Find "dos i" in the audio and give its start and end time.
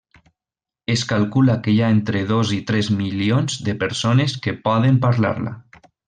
2.33-2.59